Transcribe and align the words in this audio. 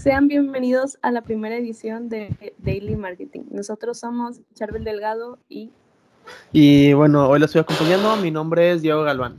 Sean 0.00 0.28
bienvenidos 0.28 0.98
a 1.02 1.10
la 1.10 1.20
primera 1.20 1.54
edición 1.58 2.08
de 2.08 2.54
Daily 2.56 2.96
Marketing. 2.96 3.42
Nosotros 3.50 3.98
somos 3.98 4.40
Charbel 4.54 4.82
Delgado 4.82 5.38
y... 5.46 5.72
Y 6.52 6.94
bueno, 6.94 7.28
hoy 7.28 7.38
lo 7.38 7.44
estoy 7.44 7.60
acompañando. 7.60 8.16
Mi 8.16 8.30
nombre 8.30 8.72
es 8.72 8.80
Diego 8.80 9.02
Galván. 9.02 9.36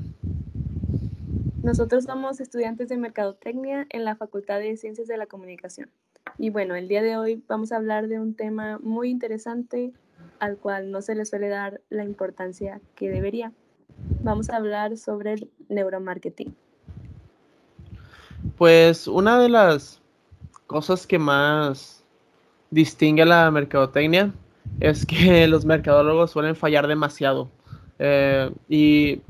Nosotros 1.63 2.03
somos 2.03 2.39
estudiantes 2.39 2.89
de 2.89 2.97
Mercadotecnia 2.97 3.87
en 3.89 4.05
la 4.05 4.15
Facultad 4.15 4.59
de 4.59 4.77
Ciencias 4.77 5.07
de 5.07 5.17
la 5.17 5.25
Comunicación. 5.25 5.89
Y 6.37 6.51
bueno, 6.51 6.75
el 6.75 6.87
día 6.87 7.01
de 7.01 7.17
hoy 7.17 7.43
vamos 7.47 7.71
a 7.71 7.77
hablar 7.77 8.07
de 8.07 8.19
un 8.19 8.35
tema 8.35 8.77
muy 8.83 9.09
interesante 9.09 9.93
al 10.37 10.57
cual 10.57 10.91
no 10.91 11.01
se 11.01 11.15
le 11.15 11.25
suele 11.25 11.47
dar 11.47 11.81
la 11.89 12.03
importancia 12.03 12.79
que 12.93 13.09
debería. 13.09 13.51
Vamos 14.21 14.51
a 14.51 14.57
hablar 14.57 14.95
sobre 14.97 15.33
el 15.33 15.49
neuromarketing. 15.69 16.55
Pues 18.59 19.07
una 19.07 19.39
de 19.39 19.49
las 19.49 20.00
cosas 20.71 21.05
que 21.05 21.19
más 21.19 22.01
distingue 22.69 23.23
a 23.23 23.25
la 23.25 23.51
mercadotecnia 23.51 24.31
es 24.79 25.05
que 25.05 25.45
los 25.49 25.65
mercadólogos 25.65 26.31
suelen 26.31 26.55
fallar 26.55 26.87
demasiado. 26.87 27.49
Eh, 27.99 28.49
y 28.69 29.21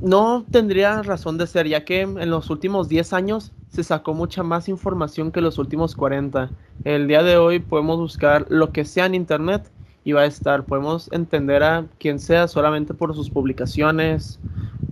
no 0.00 0.46
tendría 0.50 1.02
razón 1.02 1.36
de 1.36 1.46
ser, 1.46 1.68
ya 1.68 1.84
que 1.84 2.00
en 2.00 2.30
los 2.30 2.48
últimos 2.48 2.88
10 2.88 3.12
años 3.12 3.52
se 3.68 3.84
sacó 3.84 4.14
mucha 4.14 4.42
más 4.42 4.66
información 4.70 5.30
que 5.30 5.42
los 5.42 5.58
últimos 5.58 5.94
40. 5.94 6.50
El 6.84 7.06
día 7.06 7.22
de 7.22 7.36
hoy 7.36 7.58
podemos 7.58 7.98
buscar 7.98 8.46
lo 8.48 8.72
que 8.72 8.86
sea 8.86 9.04
en 9.04 9.14
Internet 9.14 9.70
y 10.04 10.12
va 10.12 10.22
a 10.22 10.26
estar. 10.26 10.64
Podemos 10.64 11.12
entender 11.12 11.62
a 11.62 11.84
quien 11.98 12.18
sea 12.18 12.48
solamente 12.48 12.94
por 12.94 13.14
sus 13.14 13.28
publicaciones, 13.28 14.40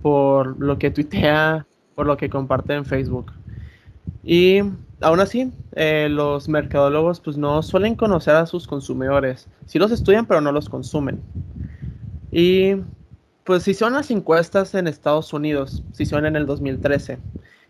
por 0.03 0.59
lo 0.59 0.77
que 0.77 0.91
tuitea, 0.91 1.65
por 1.95 2.05
lo 2.05 2.17
que 2.17 2.29
comparte 2.29 2.75
en 2.75 2.85
Facebook. 2.85 3.33
Y 4.31 4.59
aún 5.01 5.19
así, 5.21 5.51
eh, 5.71 6.07
los 6.07 6.47
mercadólogos 6.49 7.19
pues 7.19 7.35
no 7.35 7.63
suelen 7.63 7.95
conocer 7.95 8.35
a 8.35 8.45
sus 8.45 8.67
consumidores. 8.67 9.47
Sí 9.65 9.79
los 9.79 9.89
estudian, 9.89 10.27
pero 10.27 10.39
no 10.39 10.51
los 10.51 10.69
consumen. 10.69 11.19
Y 12.31 12.75
pues 13.43 13.63
si 13.63 13.73
son 13.73 13.93
las 13.93 14.11
encuestas 14.11 14.75
en 14.75 14.85
Estados 14.85 15.33
Unidos, 15.33 15.81
si 15.93 16.05
son 16.05 16.27
en 16.27 16.35
el 16.35 16.45
2013. 16.45 17.17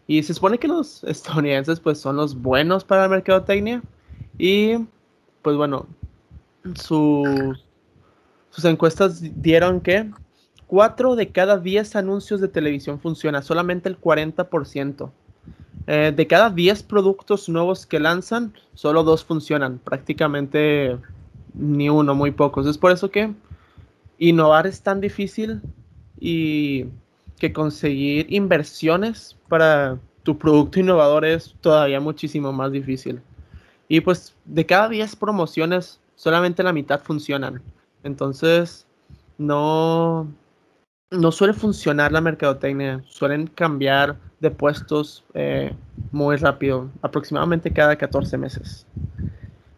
Y 0.05 0.21
se 0.23 0.33
supone 0.33 0.57
que 0.57 0.67
los 0.67 1.01
estadounidenses 1.05 1.79
pues 1.79 1.97
son 1.97 2.17
los 2.17 2.35
buenos 2.35 2.83
para 2.83 3.03
la 3.03 3.07
mercadotecnia. 3.07 3.81
Y 4.37 4.85
pues 5.41 5.55
bueno, 5.55 5.87
sus 6.75 7.55
encuestas 8.65 9.21
dieron 9.41 9.79
que 9.79 10.11
4 10.67 11.15
de 11.15 11.29
cada 11.31 11.57
10 11.57 11.95
anuncios 11.95 12.41
de 12.41 12.49
televisión 12.49 12.99
funciona, 12.99 13.41
solamente 13.41 13.87
el 13.87 13.97
40%. 13.97 15.09
Eh, 15.91 16.13
de 16.15 16.27
cada 16.27 16.51
10 16.51 16.83
productos 16.83 17.49
nuevos 17.49 17.87
que 17.87 17.99
lanzan, 17.99 18.53
solo 18.75 19.03
dos 19.03 19.25
funcionan, 19.25 19.79
prácticamente 19.79 20.95
ni 21.55 21.89
uno, 21.89 22.13
muy 22.13 22.29
pocos. 22.29 22.67
Es 22.67 22.77
por 22.77 22.91
eso 22.91 23.09
que 23.09 23.33
innovar 24.19 24.67
es 24.67 24.83
tan 24.83 25.01
difícil 25.01 25.63
y 26.19 26.85
que 27.39 27.51
conseguir 27.51 28.31
inversiones 28.31 29.35
para 29.47 29.97
tu 30.21 30.37
producto 30.37 30.79
innovador 30.79 31.25
es 31.25 31.55
todavía 31.59 31.99
muchísimo 31.99 32.53
más 32.53 32.71
difícil. 32.71 33.19
Y 33.87 34.01
pues 34.01 34.35
de 34.45 34.67
cada 34.67 34.89
10 34.89 35.15
promociones, 35.15 35.99
solamente 36.15 36.61
la 36.61 36.71
mitad 36.71 37.01
funcionan. 37.01 37.63
Entonces, 38.03 38.85
no, 39.39 40.27
no 41.11 41.31
suele 41.31 41.53
funcionar 41.53 42.11
la 42.11 42.21
mercadotecnia. 42.21 43.03
Suelen 43.07 43.47
cambiar 43.47 44.17
de 44.39 44.51
puestos 44.51 45.23
eh, 45.33 45.73
muy 46.11 46.37
rápido, 46.37 46.89
aproximadamente 47.01 47.71
cada 47.71 47.95
14 47.95 48.37
meses. 48.37 48.85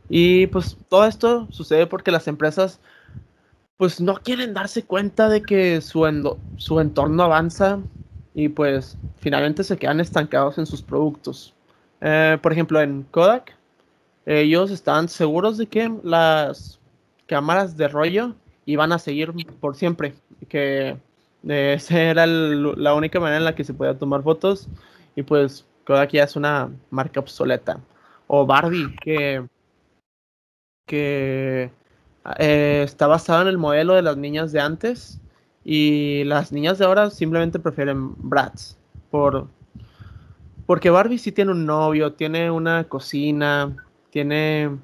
Y 0.09 0.47
pues 0.47 0.77
todo 0.89 1.05
esto 1.05 1.47
sucede 1.51 1.87
porque 1.87 2.11
las 2.11 2.27
empresas 2.27 2.79
pues 3.77 3.99
no 3.99 4.15
quieren 4.15 4.53
darse 4.53 4.83
cuenta 4.83 5.29
de 5.29 5.41
que 5.41 5.81
su, 5.81 6.37
su 6.57 6.79
entorno 6.79 7.23
avanza 7.23 7.79
y 8.35 8.49
pues 8.49 8.97
finalmente 9.17 9.63
se 9.63 9.77
quedan 9.77 9.99
estancados 9.99 10.57
en 10.57 10.65
sus 10.65 10.81
productos. 10.81 11.53
Eh, 12.01 12.37
por 12.41 12.51
ejemplo, 12.51 12.81
en 12.81 13.03
Kodak, 13.09 13.55
ellos 14.25 14.69
estaban 14.69 15.09
seguros 15.09 15.57
de 15.57 15.65
que 15.65 15.91
las 16.03 16.79
cámaras 17.25 17.75
de 17.77 17.87
rollo 17.87 18.35
iban 18.65 18.91
a 18.91 18.99
seguir 18.99 19.33
por 19.59 19.75
siempre, 19.75 20.13
que 20.47 20.97
esa 21.47 21.99
era 21.99 22.25
la 22.25 22.93
única 22.93 23.19
manera 23.19 23.37
en 23.37 23.45
la 23.45 23.55
que 23.55 23.63
se 23.63 23.73
podía 23.73 23.97
tomar 23.97 24.23
fotos. 24.23 24.67
Y 25.15 25.23
pues 25.23 25.65
Kodak 25.85 26.11
ya 26.11 26.23
es 26.23 26.35
una 26.35 26.69
marca 26.89 27.19
obsoleta. 27.19 27.79
O 28.27 28.45
Barbie, 28.45 28.95
que, 29.01 29.45
que 30.87 31.71
eh, 32.39 32.81
está 32.83 33.07
basado 33.07 33.41
en 33.41 33.47
el 33.47 33.57
modelo 33.57 33.93
de 33.95 34.01
las 34.01 34.17
niñas 34.17 34.51
de 34.51 34.61
antes. 34.61 35.19
Y 35.63 36.23
las 36.25 36.51
niñas 36.51 36.77
de 36.77 36.85
ahora 36.85 37.09
simplemente 37.09 37.59
prefieren 37.59 38.13
Bratz 38.17 38.77
por 39.11 39.47
porque 40.71 40.89
Barbie 40.89 41.17
sí 41.17 41.33
tiene 41.33 41.51
un 41.51 41.65
novio, 41.65 42.13
tiene 42.13 42.49
una 42.49 42.85
cocina, 42.85 43.75
tiene 44.09 44.77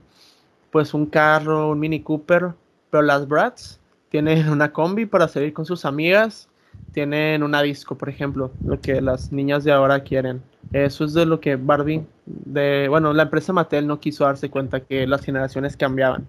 pues 0.70 0.94
un 0.94 1.06
carro, 1.06 1.70
un 1.70 1.80
Mini 1.80 2.02
Cooper, 2.02 2.56
pero 2.90 3.04
las 3.04 3.26
Bratz 3.26 3.77
tienen 4.10 4.50
una 4.50 4.72
combi 4.72 5.06
para 5.06 5.28
salir 5.28 5.54
con 5.54 5.66
sus 5.66 5.86
amigas, 5.86 6.48
tienen 6.94 7.44
una 7.44 7.62
disco, 7.62 7.96
por 7.96 8.10
ejemplo, 8.10 8.52
lo 8.66 8.80
que 8.80 9.02
las 9.02 9.32
niñas 9.32 9.64
de 9.64 9.72
ahora 9.72 10.02
quieren. 10.02 10.42
Eso 10.74 11.06
es 11.06 11.14
de 11.14 11.26
lo 11.26 11.40
que 11.40 11.56
Barbie, 11.56 12.06
bueno, 12.26 13.14
la 13.14 13.24
empresa 13.24 13.54
Mattel 13.54 13.88
no 13.88 14.00
quiso 14.00 14.26
darse 14.26 14.50
cuenta 14.50 14.80
que 14.80 15.08
las 15.08 15.22
generaciones 15.24 15.78
cambiaban. 15.78 16.28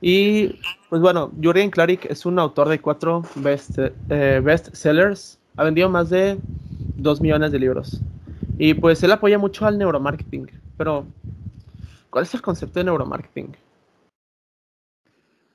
Y 0.00 0.58
pues 0.88 1.02
bueno, 1.02 1.30
Jürgen 1.40 1.70
Klarik 1.70 2.06
es 2.06 2.24
un 2.24 2.38
autor 2.38 2.68
de 2.68 2.80
cuatro 2.80 3.22
best, 3.36 3.78
eh, 4.08 4.40
best 4.42 4.74
sellers, 4.74 5.38
ha 5.56 5.64
vendido 5.64 5.88
más 5.90 6.08
de 6.08 6.38
dos 6.96 7.20
millones 7.20 7.52
de 7.52 7.58
libros. 7.58 8.00
Y 8.58 8.74
pues 8.74 9.02
él 9.02 9.12
apoya 9.12 9.38
mucho 9.38 9.66
al 9.66 9.78
neuromarketing. 9.78 10.50
Pero, 10.76 11.06
¿cuál 12.08 12.24
es 12.24 12.34
el 12.34 12.42
concepto 12.42 12.80
de 12.80 12.84
neuromarketing? 12.84 13.54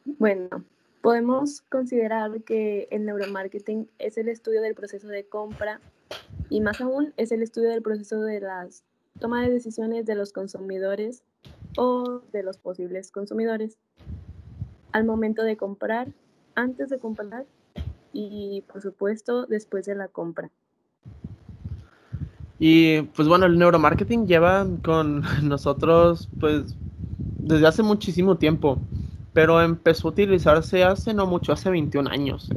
Bueno, 0.05 0.63
podemos 1.01 1.61
considerar 1.61 2.43
que 2.43 2.87
el 2.91 3.05
neuromarketing 3.05 3.89
es 3.97 4.17
el 4.17 4.29
estudio 4.29 4.61
del 4.61 4.75
proceso 4.75 5.07
de 5.07 5.25
compra 5.25 5.81
y 6.49 6.61
más 6.61 6.79
aún 6.79 7.13
es 7.17 7.31
el 7.31 7.41
estudio 7.41 7.69
del 7.69 7.81
proceso 7.81 8.21
de 8.21 8.39
las 8.39 8.83
toma 9.19 9.41
de 9.41 9.49
decisiones 9.49 10.05
de 10.05 10.15
los 10.15 10.31
consumidores 10.31 11.23
o 11.77 12.21
de 12.31 12.43
los 12.43 12.57
posibles 12.57 13.11
consumidores 13.11 13.77
al 14.91 15.05
momento 15.05 15.43
de 15.43 15.57
comprar, 15.57 16.07
antes 16.53 16.89
de 16.89 16.99
comprar 16.99 17.45
y 18.13 18.63
por 18.71 18.81
supuesto 18.81 19.45
después 19.45 19.85
de 19.85 19.95
la 19.95 20.07
compra. 20.07 20.51
Y 22.59 23.01
pues 23.01 23.27
bueno, 23.27 23.47
el 23.47 23.57
neuromarketing 23.57 24.27
lleva 24.27 24.67
con 24.83 25.23
nosotros 25.43 26.29
pues 26.39 26.75
desde 27.39 27.67
hace 27.67 27.83
muchísimo 27.83 28.37
tiempo, 28.37 28.79
pero 29.35 29.61
empezó 29.61 30.07
a 30.07 30.11
utilizarse 30.11 30.85
hace 30.85 31.13
no 31.13 31.27
mucho, 31.27 31.51
hace 31.51 31.69
21 31.69 32.09
años, 32.09 32.49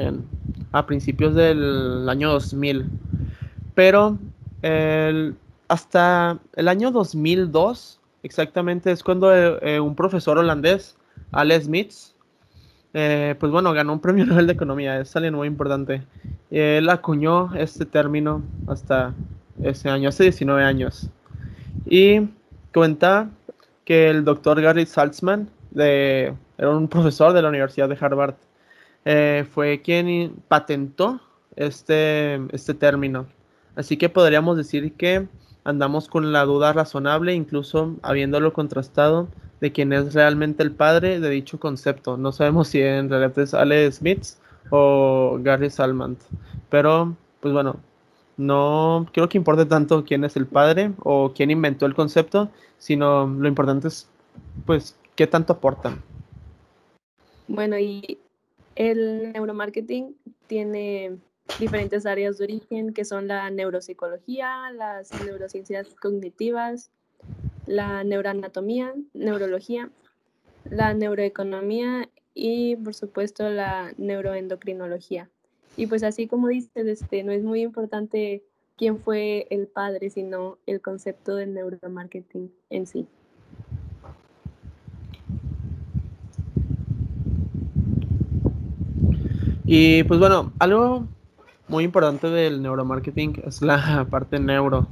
a 0.71 0.87
principios 0.87 1.35
del 1.35 2.09
año 2.09 2.31
2000. 2.31 2.87
Pero 3.75 4.17
hasta 5.67 6.39
el 6.55 6.69
año 6.69 6.93
2002, 6.93 8.01
exactamente, 8.23 8.93
es 8.93 9.03
cuando 9.03 9.35
eh, 9.35 9.81
un 9.81 9.97
profesor 9.97 10.39
holandés, 10.39 10.97
Alex 11.33 11.65
Smith, 11.65 11.93
eh, 12.95 13.35
pues 13.41 13.51
bueno, 13.51 13.73
ganó 13.73 13.95
un 13.95 14.01
premio 14.01 14.25
Nobel 14.27 14.47
de 14.47 14.53
Economía, 14.53 15.01
es 15.01 15.17
alguien 15.17 15.35
muy 15.35 15.49
importante. 15.49 16.05
Él 16.49 16.89
acuñó 16.91 17.53
este 17.57 17.87
término 17.87 18.45
hasta 18.69 19.15
ese 19.61 19.89
año, 19.89 20.11
hace 20.11 20.23
19 20.23 20.63
años. 20.63 21.11
Y 21.87 22.21
cuenta 22.73 23.31
que 23.85 24.11
el 24.11 24.25
doctor 24.25 24.61
Gary 24.61 24.87
Saltzman, 24.87 25.49
de, 25.71 26.35
era 26.57 26.71
un 26.71 26.89
profesor 26.89 27.33
de 27.33 27.43
la 27.43 27.49
Universidad 27.49 27.89
de 27.89 27.99
Harvard, 28.01 28.35
eh, 29.05 29.47
fue 29.51 29.81
quien 29.83 30.35
patentó 30.49 31.21
este, 31.57 32.41
este 32.53 32.75
término. 32.75 33.27
Así 33.77 33.97
que 33.97 34.09
podríamos 34.09 34.57
decir 34.57 34.93
que 34.95 35.27
andamos 35.65 36.09
con 36.09 36.33
la 36.33 36.45
duda 36.45 36.73
razonable, 36.73 37.35
incluso 37.35 37.97
habiéndolo 38.03 38.53
contrastado 38.53 39.29
de 39.61 39.73
quién 39.73 39.93
es 39.93 40.15
realmente 40.15 40.63
el 40.63 40.73
padre 40.73 41.21
de 41.21 41.31
dicho 41.31 41.59
concepto. 41.61 42.17
No 42.17 42.33
sabemos 42.33 42.69
si 42.69 42.81
en 42.81 43.09
realidad 43.11 43.39
es 43.39 43.55
Ale 43.55 43.91
Smith 43.93 44.25
o 44.71 45.39
Gary 45.41 45.71
Salmant. 45.71 46.21
Pero, 46.71 47.17
pues 47.41 47.53
bueno, 47.53 47.77
no 48.37 49.07
creo 49.13 49.29
que 49.29 49.39
importe 49.39 49.67
tanto 49.67 50.05
quién 50.05 50.25
es 50.25 50.37
el 50.37 50.47
padre 50.47 50.93
o 51.01 51.33
quién 51.35 51.51
inventó 51.51 51.87
el 51.87 51.95
concepto, 51.95 52.51
sino 52.79 53.27
lo 53.27 53.49
importante 53.49 53.89
es, 53.89 54.09
pues, 54.65 54.97
qué 55.19 55.27
tanto 55.27 55.55
aportan. 55.55 56.01
Bueno, 57.49 57.77
y 57.77 58.19
el 58.77 59.33
neuromarketing 59.33 60.15
tiene 60.47 61.19
diferentes 61.59 62.07
áreas 62.07 62.39
de 62.39 62.45
origen 62.45 62.95
que 62.95 63.05
son 63.05 63.27
la 63.27 63.51
neuropsicología, 63.51 64.71
las 64.71 65.11
neurociencias 65.25 65.89
cognitivas, 66.01 66.93
la 67.67 68.05
neuroanatomía, 68.05 68.95
neurología, 69.13 69.91
la 70.71 70.95
neuroeconomía 70.95 72.09
y 72.33 72.77
por 72.77 72.95
supuesto 72.95 73.51
la 73.51 73.93
neuroendocrinología. 73.97 75.29
Y 75.77 75.89
pues 75.89 76.05
así 76.05 76.29
como 76.29 76.47
dices, 76.47 76.87
este, 76.87 77.25
no 77.25 77.33
es 77.33 77.43
muy 77.43 77.63
importante 77.63 78.45
quién 78.77 79.01
fue 79.01 79.49
el 79.51 79.67
padre, 79.67 80.11
sino 80.11 80.59
el 80.67 80.81
concepto 80.81 81.35
del 81.35 81.55
neuromarketing 81.55 82.53
en 82.71 82.87
sí. 82.87 83.09
Y 89.71 90.03
pues 90.05 90.19
bueno, 90.19 90.51
algo 90.61 91.07
muy 91.69 91.85
importante 91.85 92.27
del 92.29 92.63
neuromarketing 92.63 93.43
es 93.45 93.61
la 93.61 94.07
parte 94.11 94.41
neuro, 94.41 94.89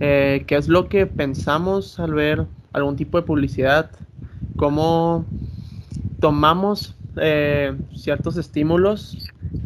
eh, 0.00 0.42
que 0.48 0.56
es 0.56 0.66
lo 0.66 0.88
que 0.88 1.06
pensamos 1.06 2.00
al 2.00 2.14
ver 2.14 2.44
algún 2.72 2.96
tipo 2.96 3.20
de 3.20 3.22
publicidad, 3.24 3.92
cómo 4.56 5.24
tomamos 6.18 6.96
eh, 7.18 7.76
ciertos 7.94 8.36
estímulos 8.36 9.16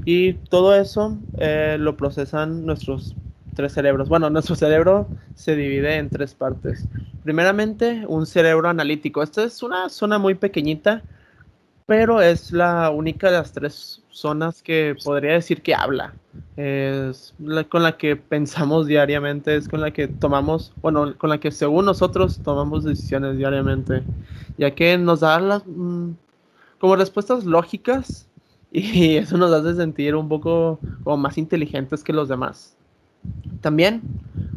y 0.05 0.35
todo 0.35 0.75
eso 0.75 1.17
eh, 1.39 1.79
lo 1.81 1.97
procesan 1.97 2.67
nuestros 2.67 3.17
tres 3.55 3.73
cerebros. 3.73 4.11
Bueno, 4.11 4.29
nuestro 4.31 4.57
cerebro 4.57 5.09
se 5.35 5.57
divide 5.57 5.97
en 5.97 6.11
tres 6.11 6.35
partes. 6.35 6.87
Primeramente, 7.23 8.05
un 8.09 8.27
cerebro 8.27 8.69
analítico. 8.69 9.23
Esta 9.23 9.43
es 9.45 9.63
una 9.63 9.89
zona 9.89 10.19
muy 10.19 10.35
pequeñita, 10.35 11.03
pero 11.87 12.21
es 12.21 12.53
la 12.53 12.91
única 12.91 13.31
de 13.31 13.39
las 13.39 13.53
tres 13.53 14.03
zonas 14.11 14.63
que 14.63 14.97
podría 15.05 15.35
decir 15.35 15.63
que 15.63 15.75
habla. 15.75 16.15
Es 16.57 17.35
con 17.69 17.83
la 17.83 17.97
que 17.97 18.17
pensamos 18.17 18.87
diariamente, 18.87 19.57
es 19.57 19.69
con 19.69 19.81
la 19.81 19.91
que 19.91 20.09
tomamos, 20.09 20.73
bueno, 20.81 21.17
con 21.19 21.31
la 21.31 21.39
que 21.39 21.51
según 21.51 21.85
nosotros 21.85 22.41
tomamos 22.43 22.85
decisiones 22.85 23.37
diariamente, 23.37 24.03
ya 24.57 24.75
que 24.75 24.97
nos 24.97 25.21
da 25.21 25.39
las 25.41 25.63
mm, 25.67 26.13
como 26.79 26.97
respuestas 26.97 27.45
lógicas 27.45 28.29
y 28.73 29.17
eso 29.17 29.37
nos 29.37 29.53
hace 29.53 29.75
sentir 29.77 30.15
un 30.15 30.29
poco 30.29 30.79
como 31.03 31.19
más 31.19 31.37
inteligentes 31.39 32.03
que 32.03 32.13
los 32.13 32.29
demás. 32.29 32.77
También, 33.61 34.03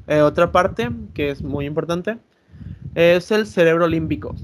eh, 0.07 0.21
otra 0.21 0.51
parte 0.51 0.89
que 1.13 1.29
es 1.29 1.41
muy 1.41 1.65
importante 1.65 2.17
es 2.95 3.31
el 3.31 3.45
cerebro 3.45 3.87
límbico. 3.87 4.35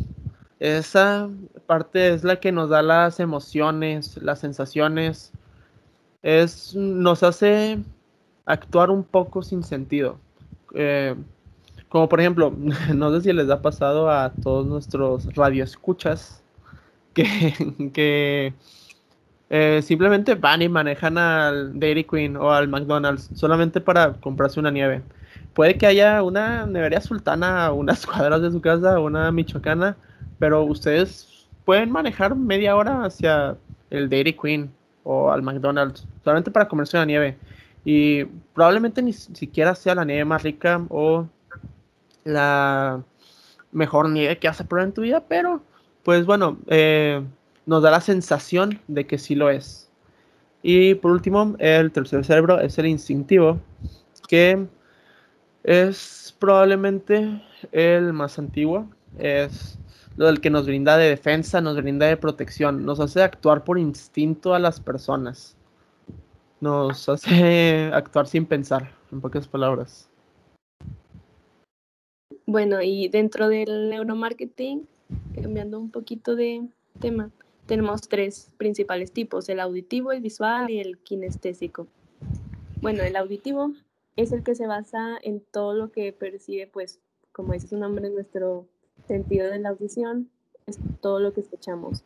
Esa 0.59 1.29
parte 1.65 2.13
es 2.13 2.23
la 2.23 2.37
que 2.37 2.51
nos 2.51 2.69
da 2.69 2.81
las 2.81 3.19
emociones, 3.19 4.17
las 4.21 4.39
sensaciones. 4.39 5.31
Es, 6.21 6.75
nos 6.75 7.23
hace 7.23 7.79
actuar 8.45 8.89
un 8.89 9.03
poco 9.03 9.41
sin 9.41 9.63
sentido. 9.63 10.17
Eh, 10.73 11.15
como 11.89 12.09
por 12.09 12.19
ejemplo, 12.19 12.53
no 12.95 13.11
sé 13.13 13.21
si 13.21 13.33
les 13.33 13.49
ha 13.49 13.61
pasado 13.61 14.09
a 14.09 14.31
todos 14.31 14.65
nuestros 14.65 15.33
radioescuchas 15.35 16.43
que, 17.13 18.53
eh, 19.49 19.81
simplemente 19.83 20.33
van 20.35 20.63
y 20.63 20.69
manejan 20.69 21.17
al 21.17 21.79
Dairy 21.79 22.03
Queen 22.05 22.35
o 22.37 22.51
al 22.51 22.67
McDonald's 22.67 23.29
solamente 23.35 23.79
para 23.79 24.13
comprarse 24.13 24.59
una 24.59 24.71
nieve. 24.71 25.03
Puede 25.53 25.77
que 25.77 25.85
haya 25.85 26.23
una 26.23 26.65
nevería 26.65 27.01
sultana 27.01 27.71
unas 27.71 28.05
cuadras 28.07 28.41
de 28.41 28.51
su 28.51 28.61
casa, 28.61 28.99
una 28.99 29.31
michoacana, 29.31 29.95
pero 30.39 30.63
ustedes 30.63 31.32
pueden 31.65 31.91
manejar 31.91 32.35
media 32.35 32.75
hora 32.75 33.05
hacia 33.05 33.57
el 33.89 34.09
Dairy 34.09 34.33
Queen 34.33 34.71
o 35.03 35.31
al 35.31 35.41
McDonald's 35.41 36.07
solamente 36.23 36.51
para 36.51 36.67
comerse 36.67 36.97
una 36.97 37.05
nieve. 37.05 37.37
Y 37.85 38.25
probablemente 38.53 39.01
ni 39.01 39.13
siquiera 39.13 39.75
sea 39.75 39.95
la 39.95 40.05
nieve 40.05 40.25
más 40.25 40.43
rica 40.43 40.85
o 40.89 41.27
la 42.23 43.03
mejor 43.71 44.09
nieve 44.09 44.37
que 44.37 44.47
has 44.47 44.63
probado 44.63 44.87
en 44.87 44.93
tu 44.93 45.01
vida, 45.01 45.23
pero 45.27 45.61
pues 46.03 46.25
bueno, 46.25 46.57
eh, 46.67 47.21
nos 47.65 47.83
da 47.83 47.91
la 47.91 48.01
sensación 48.01 48.79
de 48.87 49.05
que 49.05 49.17
sí 49.17 49.35
lo 49.35 49.49
es. 49.49 49.89
Y 50.61 50.95
por 50.95 51.11
último, 51.11 51.55
el 51.59 51.91
tercer 51.91 52.23
cerebro 52.23 52.59
es 52.61 52.77
el 52.77 52.87
instintivo, 52.87 53.59
que 54.29 54.65
es 55.63 56.35
probablemente 56.39 57.41
el 57.71 58.13
más 58.13 58.39
antiguo, 58.39 58.89
es 59.17 59.77
lo 60.15 60.27
del 60.27 60.41
que 60.41 60.49
nos 60.49 60.65
brinda 60.65 60.97
de 60.97 61.09
defensa, 61.09 61.61
nos 61.61 61.75
brinda 61.77 62.07
de 62.07 62.17
protección, 62.17 62.85
nos 62.85 62.99
hace 62.99 63.21
actuar 63.21 63.63
por 63.63 63.79
instinto 63.79 64.53
a 64.53 64.59
las 64.59 64.79
personas, 64.79 65.55
nos 66.61 67.09
hace 67.09 67.89
actuar 67.93 68.27
sin 68.27 68.45
pensar, 68.45 68.91
en 69.11 69.21
pocas 69.21 69.47
palabras. 69.47 70.09
Bueno, 72.45 72.81
y 72.81 73.07
dentro 73.07 73.47
del 73.47 73.89
neuromarketing, 73.89 74.87
cambiando 75.41 75.79
un 75.79 75.89
poquito 75.89 76.35
de 76.35 76.67
tema, 76.99 77.31
tenemos 77.65 78.01
tres 78.01 78.51
principales 78.57 79.11
tipos, 79.11 79.47
el 79.49 79.59
auditivo, 79.59 80.11
el 80.11 80.21
visual 80.21 80.69
y 80.69 80.79
el 80.79 80.97
kinestésico. 80.99 81.87
Bueno, 82.81 83.01
el 83.03 83.15
auditivo 83.15 83.71
es 84.17 84.33
el 84.33 84.43
que 84.43 84.55
se 84.55 84.67
basa 84.67 85.17
en 85.21 85.41
todo 85.51 85.73
lo 85.73 85.91
que 85.91 86.11
percibe, 86.11 86.67
pues, 86.67 86.99
como 87.31 87.53
dice 87.53 87.69
su 87.69 87.77
nombre, 87.77 88.09
nuestro 88.09 88.67
sentido 89.07 89.49
de 89.49 89.59
la 89.59 89.69
audición, 89.69 90.29
es 90.65 90.79
todo 91.01 91.19
lo 91.19 91.33
que 91.33 91.41
escuchamos. 91.41 92.03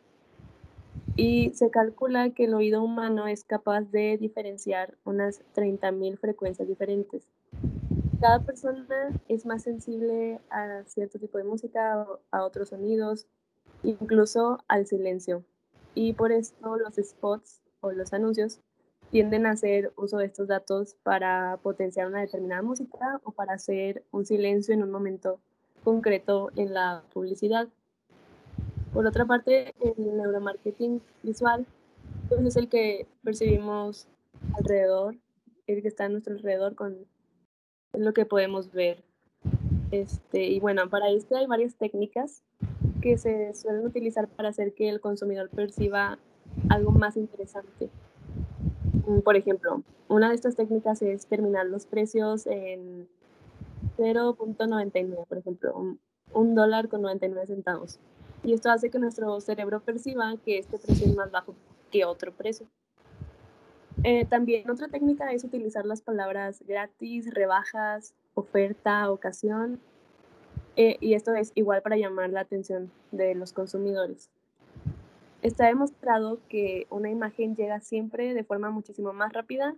Y 1.16 1.50
se 1.54 1.70
calcula 1.70 2.30
que 2.30 2.44
el 2.44 2.54
oído 2.54 2.82
humano 2.82 3.26
es 3.26 3.44
capaz 3.44 3.82
de 3.82 4.16
diferenciar 4.18 4.96
unas 5.04 5.42
30.000 5.54 6.18
frecuencias 6.18 6.68
diferentes. 6.68 7.26
Cada 8.20 8.40
persona 8.40 9.20
es 9.28 9.46
más 9.46 9.62
sensible 9.62 10.40
a 10.50 10.82
cierto 10.86 11.18
tipo 11.18 11.38
de 11.38 11.44
música, 11.44 12.06
a 12.30 12.44
otros 12.44 12.70
sonidos, 12.70 13.26
incluso 13.82 14.58
al 14.68 14.86
silencio. 14.86 15.44
Y 15.94 16.12
por 16.12 16.32
esto 16.32 16.76
los 16.76 16.94
spots 16.96 17.62
o 17.80 17.92
los 17.92 18.12
anuncios 18.12 18.60
tienden 19.10 19.46
a 19.46 19.52
hacer 19.52 19.92
uso 19.96 20.18
de 20.18 20.26
estos 20.26 20.48
datos 20.48 20.96
para 21.02 21.58
potenciar 21.62 22.06
una 22.06 22.20
determinada 22.20 22.62
música 22.62 23.20
o 23.24 23.32
para 23.32 23.54
hacer 23.54 24.04
un 24.10 24.26
silencio 24.26 24.74
en 24.74 24.82
un 24.82 24.90
momento 24.90 25.40
concreto 25.88 26.50
en 26.54 26.74
la 26.74 27.02
publicidad. 27.14 27.66
Por 28.92 29.06
otra 29.06 29.24
parte, 29.24 29.74
el 29.80 30.16
neuromarketing 30.18 31.00
visual 31.22 31.64
pues 32.28 32.44
es 32.44 32.56
el 32.56 32.68
que 32.68 33.06
percibimos 33.24 34.06
alrededor, 34.58 35.16
el 35.66 35.80
que 35.80 35.88
está 35.88 36.04
a 36.04 36.08
nuestro 36.10 36.34
alrededor 36.34 36.74
con 36.74 37.06
lo 37.94 38.12
que 38.12 38.26
podemos 38.26 38.70
ver. 38.70 39.02
Este, 39.90 40.44
y 40.44 40.60
bueno, 40.60 40.90
para 40.90 41.08
esto 41.08 41.36
hay 41.36 41.46
varias 41.46 41.74
técnicas 41.76 42.42
que 43.00 43.16
se 43.16 43.54
suelen 43.54 43.86
utilizar 43.86 44.28
para 44.28 44.50
hacer 44.50 44.74
que 44.74 44.90
el 44.90 45.00
consumidor 45.00 45.48
perciba 45.48 46.18
algo 46.68 46.90
más 46.90 47.16
interesante. 47.16 47.88
Mm, 49.06 49.20
por 49.20 49.36
ejemplo, 49.36 49.82
una 50.08 50.28
de 50.28 50.34
estas 50.34 50.54
técnicas 50.54 51.00
es 51.00 51.24
terminar 51.24 51.64
los 51.64 51.86
precios 51.86 52.46
en 52.46 53.08
0.99, 53.96 55.26
por 55.26 55.38
ejemplo, 55.38 55.96
un, 56.32 56.54
dólar 56.54 56.88
con 56.88 57.02
99 57.02 57.46
centavos. 57.46 57.98
Y 58.42 58.52
esto 58.52 58.70
hace 58.70 58.90
que 58.90 58.98
nuestro 58.98 59.40
cerebro 59.40 59.80
perciba 59.80 60.36
que 60.44 60.58
este 60.58 60.78
precio 60.78 61.06
es 61.06 61.14
más 61.14 61.30
bajo 61.30 61.54
que 61.90 62.04
otro 62.04 62.32
precio. 62.32 62.66
Eh, 64.04 64.24
también 64.26 64.70
otra 64.70 64.88
técnica 64.88 65.32
es 65.32 65.42
utilizar 65.42 65.84
las 65.84 66.02
palabras 66.02 66.62
gratis, 66.66 67.32
rebajas, 67.34 68.14
oferta, 68.34 69.10
ocasión 69.10 69.80
eh, 70.80 70.96
y 71.00 71.14
esto 71.14 71.34
es 71.34 71.50
igual 71.56 71.82
para 71.82 71.96
llamar 71.96 72.30
la 72.30 72.38
atención 72.38 72.92
de 73.10 73.34
los 73.34 73.52
consumidores. 73.52 74.30
Está 75.42 75.66
demostrado 75.66 76.38
que 76.48 76.86
una 76.88 77.10
imagen 77.10 77.56
llega 77.56 77.80
siempre 77.80 78.32
de 78.32 78.44
forma 78.44 78.70
muchísimo 78.70 79.12
más 79.12 79.32
rápida 79.32 79.74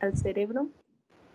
al 0.00 0.18
cerebro, 0.18 0.68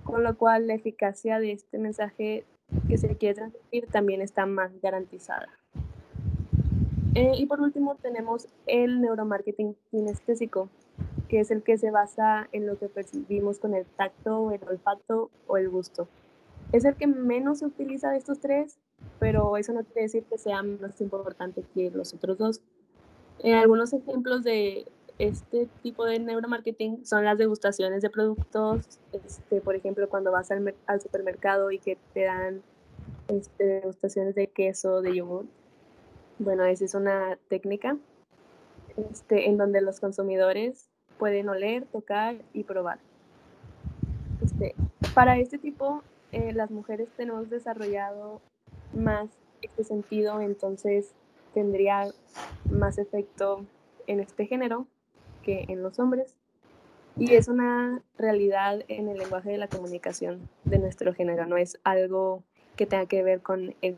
con 0.10 0.24
lo 0.24 0.38
cual 0.38 0.68
la 0.68 0.74
eficacia 0.74 1.40
de 1.40 1.52
este 1.52 1.78
mensaje 1.78 2.46
que 2.88 2.98
se 2.98 3.16
quiere 3.18 3.36
transmitir 3.36 3.88
también 3.88 4.22
está 4.22 4.46
más 4.46 4.72
garantizada. 4.82 5.50
Eh, 7.16 7.32
y 7.38 7.46
por 7.46 7.60
último 7.62 7.96
tenemos 7.96 8.48
el 8.68 9.02
neuromarketing 9.02 9.76
kinestésico, 9.90 10.70
que 11.28 11.40
es 11.40 11.52
el 11.52 11.64
que 11.64 11.78
se 11.78 11.92
basa 11.92 12.48
en 12.52 12.68
lo 12.68 12.78
que 12.78 12.88
percibimos 12.88 13.60
con 13.60 13.74
el 13.74 13.86
tacto, 13.86 14.52
el 14.52 14.62
olfato 14.68 15.30
o 15.48 15.58
el 15.58 15.70
gusto. 15.70 16.08
Es 16.72 16.86
el 16.86 16.96
que 16.96 17.08
menos 17.08 17.60
se 17.60 17.66
utiliza 17.66 18.12
de 18.12 18.18
estos 18.18 18.40
tres, 18.40 18.78
pero 19.20 19.58
eso 19.58 19.74
no 19.74 19.84
quiere 19.84 20.04
decir 20.04 20.24
que 20.26 20.38
sea 20.38 20.62
menos 20.62 21.02
importante 21.02 21.64
que 21.74 21.90
los 21.90 22.14
otros 22.14 22.38
dos. 22.38 22.62
Eh, 23.40 23.56
algunos 23.56 23.94
ejemplos 23.94 24.44
de 24.44 24.86
este 25.20 25.68
tipo 25.84 26.06
de 26.06 26.18
neuromarketing 26.18 27.06
son 27.06 27.26
las 27.26 27.38
degustaciones 27.38 28.02
de 28.02 28.10
productos, 28.10 29.00
este, 29.12 29.60
por 29.60 29.76
ejemplo, 29.76 30.08
cuando 30.08 30.32
vas 30.32 30.50
al, 30.50 30.74
al, 30.88 31.02
supermercado 31.02 31.72
y 31.72 31.80
que 31.80 31.98
te 32.14 32.24
dan 32.24 32.62
este, 33.28 33.66
degustaciones 33.66 34.34
de 34.34 34.48
queso, 34.48 35.02
de 35.02 35.18
yogur. 35.18 35.46
Bueno, 36.40 36.64
esa 36.64 36.86
es 36.86 36.96
una 36.96 37.38
técnica 37.50 37.98
este, 38.96 39.50
en 39.50 39.58
donde 39.58 39.82
los 39.82 40.00
consumidores 40.00 40.90
pueden 41.18 41.50
oler, 41.50 41.86
tocar 41.86 42.38
y 42.54 42.64
probar. 42.64 43.00
Para 45.14 45.38
este 45.38 45.58
tipo, 45.58 46.02
eh, 46.32 46.54
las 46.54 46.72
mujeres 46.72 47.10
tenemos 47.18 47.50
desarrollado 47.50 48.42
más 48.94 49.30
este 49.62 49.84
sentido, 49.84 50.40
entonces 50.40 51.14
tendría 51.54 52.08
más 52.72 52.98
efecto 52.98 53.66
en 54.08 54.22
este 54.22 54.46
género 54.46 54.88
en 55.52 55.84
los 55.84 56.00
hombres. 56.00 56.36
Y 57.18 57.34
es 57.34 57.48
una 57.48 58.02
realidad 58.18 58.84
en 58.88 59.10
el 59.10 59.18
lenguaje 59.18 59.52
de 59.52 59.58
la 59.58 59.68
comunicación 59.68 60.50
de 60.64 60.80
nuestro 60.80 61.14
género, 61.14 61.46
no 61.46 61.58
es 61.58 61.80
algo 61.84 62.44
que 62.78 62.86
tenga 62.86 63.08
que 63.08 63.24
ver 63.24 63.42
con 63.42 63.76
el, 63.82 63.98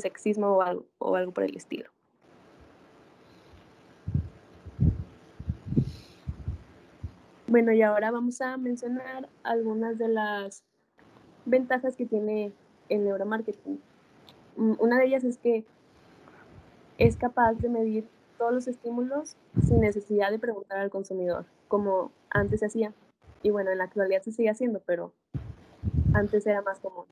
sexismo 0.00 0.48
o 0.48 0.62
algo, 0.62 0.84
o 0.98 1.14
algo 1.14 1.32
por 1.32 1.44
el 1.44 1.56
estilo. 1.56 1.88
Bueno, 7.46 7.72
y 7.72 7.82
ahora 7.82 8.10
vamos 8.10 8.40
a 8.40 8.56
mencionar 8.56 9.28
algunas 9.44 9.98
de 9.98 10.08
las 10.08 10.64
ventajas 11.44 11.96
que 11.96 12.06
tiene 12.06 12.50
el 12.88 13.04
neuromarketing. 13.04 13.78
Mm, 14.56 14.72
una 14.78 14.98
de 14.98 15.06
ellas 15.06 15.22
es 15.22 15.38
que 15.38 15.64
es 16.98 17.16
capaz 17.16 17.54
de 17.54 17.68
medir 17.68 18.08
todos 18.42 18.54
los 18.54 18.66
estímulos 18.66 19.36
sin 19.64 19.78
necesidad 19.78 20.32
de 20.32 20.38
preguntar 20.40 20.78
al 20.78 20.90
consumidor, 20.90 21.44
como 21.68 22.10
antes 22.28 22.58
se 22.58 22.66
hacía. 22.66 22.92
Y 23.40 23.50
bueno, 23.50 23.70
en 23.70 23.78
la 23.78 23.84
actualidad 23.84 24.20
se 24.20 24.32
sigue 24.32 24.50
haciendo, 24.50 24.82
pero 24.84 25.12
antes 26.12 26.44
era 26.44 26.60
más 26.60 26.80
común 26.80 27.04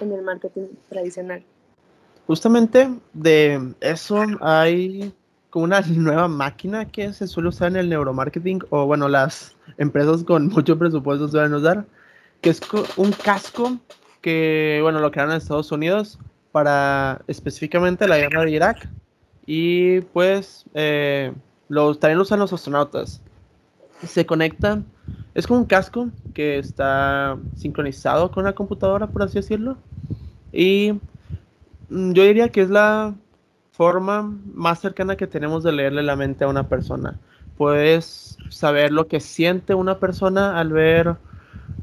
en 0.00 0.10
el 0.10 0.22
marketing 0.22 0.66
tradicional. 0.88 1.44
Justamente 2.26 2.90
de 3.12 3.74
eso 3.80 4.24
hay 4.40 5.14
como 5.50 5.66
una 5.66 5.82
nueva 5.86 6.26
máquina 6.26 6.90
que 6.90 7.12
se 7.12 7.28
suele 7.28 7.50
usar 7.50 7.68
en 7.68 7.76
el 7.76 7.88
neuromarketing, 7.88 8.64
o 8.70 8.84
bueno, 8.84 9.08
las 9.08 9.56
empresas 9.78 10.24
con 10.24 10.48
mucho 10.52 10.76
presupuesto 10.76 11.28
suelen 11.28 11.54
usar, 11.54 11.84
que 12.40 12.50
es 12.50 12.60
un 12.96 13.12
casco 13.12 13.78
que, 14.20 14.80
bueno, 14.82 14.98
lo 14.98 15.12
crearon 15.12 15.30
en 15.30 15.38
Estados 15.38 15.70
Unidos 15.70 16.18
para 16.50 17.22
específicamente 17.28 18.08
la 18.08 18.18
guerra 18.18 18.42
de 18.42 18.50
Irak. 18.50 18.88
Y 19.46 20.00
pues 20.00 20.64
eh, 20.74 21.32
también 21.68 22.18
lo 22.18 22.22
usan 22.22 22.38
los 22.38 22.52
astronautas. 22.52 23.20
Se 24.06 24.26
conectan, 24.26 24.84
es 25.34 25.46
como 25.46 25.60
un 25.60 25.66
casco 25.66 26.08
que 26.34 26.58
está 26.58 27.38
sincronizado 27.56 28.30
con 28.30 28.44
la 28.44 28.52
computadora, 28.52 29.06
por 29.06 29.22
así 29.22 29.34
decirlo. 29.34 29.76
Y 30.52 30.92
mm, 31.88 32.12
yo 32.12 32.24
diría 32.24 32.48
que 32.48 32.62
es 32.62 32.70
la 32.70 33.14
forma 33.72 34.36
más 34.54 34.80
cercana 34.80 35.16
que 35.16 35.26
tenemos 35.26 35.64
de 35.64 35.72
leerle 35.72 36.02
la 36.02 36.16
mente 36.16 36.44
a 36.44 36.48
una 36.48 36.68
persona. 36.68 37.18
Puedes 37.56 38.36
saber 38.50 38.92
lo 38.92 39.06
que 39.08 39.20
siente 39.20 39.74
una 39.74 39.98
persona 39.98 40.58
al 40.58 40.72
ver 40.72 41.16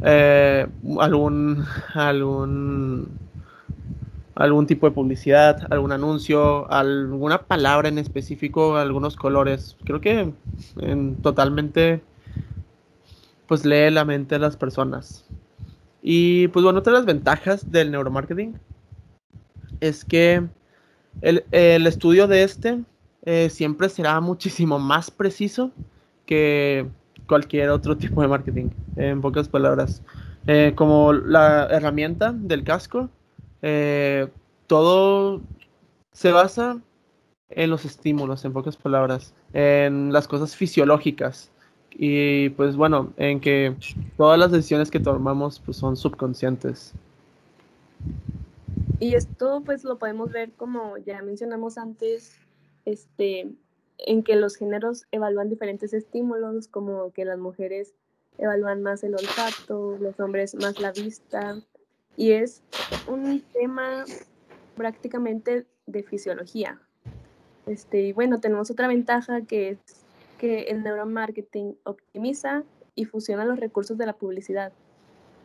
eh, 0.04 0.68
algún, 1.00 1.66
algún, 1.94 3.10
algún 4.39 4.65
tipo 4.65 4.88
de 4.88 4.96
publicidad, 4.96 5.67
algún 5.69 5.91
anuncio, 5.91 6.72
alguna 6.72 7.41
palabra 7.41 7.89
en 7.89 7.98
específico, 7.98 8.77
algunos 8.77 9.17
colores. 9.17 9.75
Creo 9.84 10.00
que 10.00 10.31
totalmente 11.22 12.01
pues 13.48 13.65
lee 13.65 13.91
la 13.91 14.05
mente 14.05 14.36
de 14.36 14.39
las 14.39 14.55
personas. 14.55 15.25
Y 16.01 16.48
pues 16.50 16.63
bueno, 16.63 16.79
otra 16.79 16.93
de 16.93 17.00
las 17.00 17.05
ventajas 17.05 17.69
del 17.69 17.91
neuromarketing 17.91 18.58
es 19.81 20.05
que 20.05 20.48
el, 21.22 21.43
estudio 21.51 22.25
de 22.27 22.43
este 22.43 22.79
eh, 23.24 23.50
siempre 23.50 23.89
será 23.89 24.22
muchísimo 24.22 24.79
más 24.79 25.12
preciso 25.12 25.72
que 26.25 26.88
cualquier 27.27 27.72
otro 27.72 27.98
tipo 27.98 28.22
de 28.22 28.29
marketing, 28.29 28.69
en 28.96 29.19
pocas 29.19 29.50
palabras. 29.50 30.01
Eh, 30.48 30.72
como 30.75 31.12
la 31.12 31.67
herramienta 31.69 32.31
del 32.31 32.63
casco, 32.63 33.10
eh, 33.62 34.28
todo 34.68 35.42
se 36.12 36.32
basa 36.32 36.80
en 37.50 37.70
los 37.70 37.86
estímulos, 37.86 38.46
en 38.46 38.54
pocas 38.54 38.78
palabras, 38.78 39.34
en 39.54 40.13
las 40.13 40.28
cosas 40.28 40.56
fisiológicas. 40.56 41.51
Y 41.92 42.50
pues 42.50 42.75
bueno, 42.75 43.12
en 43.18 43.39
que 43.39 43.75
todas 44.16 44.38
las 44.38 44.51
decisiones 44.51 44.92
que 44.92 45.00
tomamos 45.00 45.60
pues, 45.60 45.78
son 45.78 45.98
subconscientes. 45.98 46.94
Y 49.00 49.16
esto 49.16 49.62
pues 49.66 49.84
lo 49.84 49.98
podemos 49.98 50.32
ver 50.32 50.51
como 50.54 50.98
ya 50.98 51.22
mencionamos 51.22 51.78
antes, 51.78 52.36
este, 52.86 53.50
en 53.98 54.24
que 54.24 54.36
los 54.36 54.56
géneros 54.56 55.06
evalúan 55.12 55.50
diferentes 55.50 55.94
estímulos, 55.94 56.68
como 56.68 57.12
que 57.12 57.25
las 57.25 57.39
mujeres 57.39 57.94
evalúan 58.38 58.82
más 58.82 59.04
el 59.04 59.16
olfato, 59.16 59.98
los 60.00 60.20
hombres 60.20 60.56
más 60.56 60.80
la 60.80 60.92
vista, 60.92 61.62
y 62.20 62.34
es 62.34 62.62
un 63.08 63.42
tema 63.54 64.04
prácticamente 64.76 65.66
de 65.88 66.04
fisiología. 66.04 66.78
Este, 67.66 68.02
y 68.02 68.12
bueno, 68.12 68.42
tenemos 68.42 68.70
otra 68.70 68.90
ventaja 68.90 69.44
que 69.44 69.70
es 69.70 69.80
que 70.38 70.64
el 70.64 70.84
neuromarketing 70.84 71.78
optimiza 71.86 72.64
y 72.94 73.06
fusiona 73.06 73.46
los 73.46 73.58
recursos 73.58 73.98
de 73.98 74.06
la 74.06 74.12
publicidad. 74.12 74.74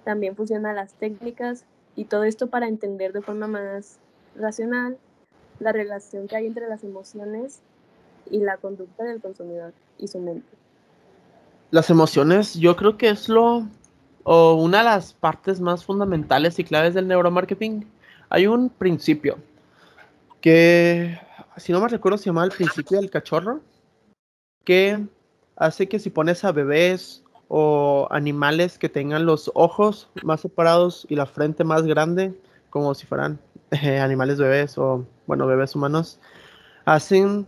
También 0.02 0.34
fusiona 0.34 0.72
las 0.72 0.94
técnicas 0.94 1.64
y 1.94 2.06
todo 2.06 2.24
esto 2.24 2.48
para 2.48 2.66
entender 2.66 3.12
de 3.12 3.22
forma 3.22 3.46
más 3.46 4.00
racional 4.34 4.98
la 5.60 5.70
relación 5.70 6.26
que 6.26 6.34
hay 6.34 6.46
entre 6.48 6.68
las 6.68 6.82
emociones 6.82 7.60
y 8.28 8.40
la 8.40 8.56
conducta 8.56 9.04
del 9.04 9.20
consumidor 9.20 9.72
y 9.96 10.08
su 10.08 10.18
mente. 10.18 10.48
Las 11.70 11.88
emociones, 11.88 12.54
yo 12.54 12.74
creo 12.74 12.96
que 12.96 13.10
es 13.10 13.28
lo 13.28 13.68
o 14.24 14.54
una 14.54 14.78
de 14.78 14.84
las 14.84 15.12
partes 15.12 15.60
más 15.60 15.84
fundamentales 15.84 16.58
y 16.58 16.64
claves 16.64 16.94
del 16.94 17.06
neuromarketing. 17.06 17.86
Hay 18.30 18.46
un 18.46 18.70
principio 18.70 19.38
que, 20.40 21.18
si 21.56 21.72
no 21.72 21.80
me 21.80 21.88
recuerdo, 21.88 22.18
se 22.18 22.24
llama 22.24 22.44
el 22.44 22.50
principio 22.50 22.98
del 22.98 23.10
cachorro, 23.10 23.60
que 24.64 25.06
hace 25.56 25.88
que 25.88 25.98
si 25.98 26.10
pones 26.10 26.42
a 26.44 26.52
bebés 26.52 27.22
o 27.48 28.08
animales 28.10 28.78
que 28.78 28.88
tengan 28.88 29.26
los 29.26 29.52
ojos 29.54 30.08
más 30.22 30.40
separados 30.40 31.06
y 31.08 31.16
la 31.16 31.26
frente 31.26 31.62
más 31.62 31.82
grande, 31.82 32.34
como 32.70 32.94
si 32.94 33.06
fueran 33.06 33.38
eh, 33.70 34.00
animales 34.00 34.38
bebés 34.38 34.76
o, 34.78 35.06
bueno, 35.26 35.46
bebés 35.46 35.76
humanos, 35.76 36.18
hacen 36.86 37.46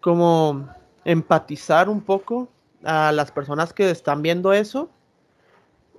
como 0.00 0.68
empatizar 1.04 1.88
un 1.88 2.02
poco 2.02 2.48
a 2.84 3.12
las 3.12 3.32
personas 3.32 3.72
que 3.72 3.90
están 3.90 4.20
viendo 4.20 4.52
eso 4.52 4.90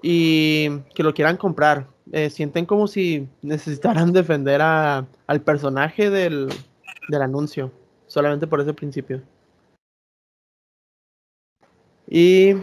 y 0.02 0.80
que 0.96 1.04
lo 1.04 1.14
quieran 1.14 1.38
comprar. 1.38 1.88
Eh, 2.12 2.30
sienten 2.30 2.66
como 2.66 2.88
si 2.88 3.28
necesitaran 3.42 4.12
defender 4.14 4.62
a, 4.62 5.06
al 5.28 5.42
personaje 5.42 6.10
del, 6.10 6.50
del 7.10 7.22
anuncio, 7.22 7.72
solamente 8.08 8.48
por 8.48 8.62
ese 8.62 8.74
principio. 8.74 9.22
Y 12.08 12.56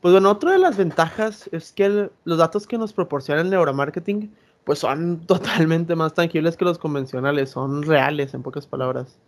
pues 0.00 0.12
bueno, 0.12 0.30
otra 0.30 0.52
de 0.52 0.58
las 0.58 0.76
ventajas 0.76 1.48
es 1.52 1.72
que 1.72 2.10
los 2.24 2.38
datos 2.38 2.66
que 2.66 2.78
nos 2.78 2.92
proporciona 2.92 3.42
el 3.42 3.50
neuromarketing 3.50 4.32
pues 4.64 4.78
son 4.78 5.20
totalmente 5.26 5.96
más 5.96 6.14
tangibles 6.14 6.56
que 6.56 6.64
los 6.64 6.78
convencionales, 6.78 7.50
son 7.50 7.82
reales 7.82 8.34
en 8.34 8.42
pocas 8.42 8.66
palabras. 8.66 9.18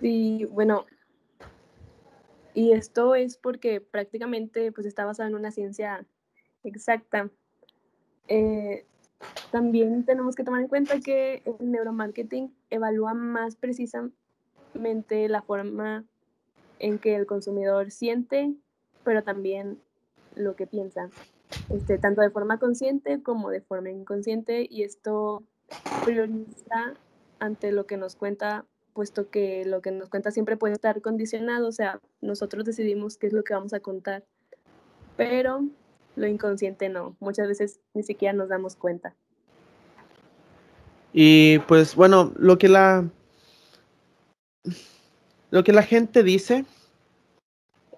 Y 0.00 0.44
bueno, 0.46 0.84
y 2.54 2.72
esto 2.72 3.14
es 3.14 3.36
porque 3.36 3.80
prácticamente 3.80 4.72
pues 4.72 4.86
está 4.86 5.04
basado 5.04 5.28
en 5.28 5.34
una 5.34 5.50
ciencia 5.50 6.04
exacta. 6.64 7.30
Eh, 8.28 8.84
también 9.50 10.04
tenemos 10.04 10.34
que 10.34 10.44
tomar 10.44 10.62
en 10.62 10.68
cuenta 10.68 11.00
que 11.00 11.42
el 11.44 11.70
neuromarketing 11.70 12.54
evalúa 12.70 13.14
más 13.14 13.56
precisamente 13.56 15.28
la 15.28 15.42
forma 15.42 16.04
en 16.78 16.98
que 16.98 17.14
el 17.14 17.26
consumidor 17.26 17.90
siente, 17.90 18.54
pero 19.04 19.22
también 19.22 19.78
lo 20.34 20.56
que 20.56 20.66
piensa, 20.66 21.10
este, 21.70 21.98
tanto 21.98 22.22
de 22.22 22.30
forma 22.30 22.58
consciente 22.58 23.22
como 23.22 23.50
de 23.50 23.60
forma 23.60 23.90
inconsciente, 23.90 24.66
y 24.68 24.82
esto 24.82 25.42
prioriza 26.04 26.94
ante 27.38 27.70
lo 27.72 27.86
que 27.86 27.96
nos 27.96 28.16
cuenta 28.16 28.64
puesto 28.92 29.30
que 29.30 29.64
lo 29.64 29.80
que 29.82 29.90
nos 29.90 30.08
cuenta 30.08 30.30
siempre 30.30 30.56
puede 30.56 30.74
estar 30.74 31.00
condicionado, 31.00 31.68
o 31.68 31.72
sea, 31.72 32.00
nosotros 32.20 32.64
decidimos 32.64 33.16
qué 33.16 33.26
es 33.26 33.32
lo 33.32 33.44
que 33.44 33.54
vamos 33.54 33.72
a 33.72 33.80
contar, 33.80 34.24
pero 35.16 35.64
lo 36.16 36.26
inconsciente 36.26 36.88
no, 36.88 37.16
muchas 37.20 37.48
veces 37.48 37.80
ni 37.94 38.02
siquiera 38.02 38.34
nos 38.34 38.48
damos 38.48 38.76
cuenta. 38.76 39.14
Y 41.12 41.58
pues 41.60 41.94
bueno, 41.94 42.32
lo 42.36 42.58
que 42.58 42.68
la 42.68 43.04
lo 45.50 45.64
que 45.64 45.72
la 45.72 45.82
gente 45.82 46.22
dice 46.22 46.64